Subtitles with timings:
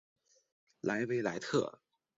[0.81, 1.79] 莱维莱特。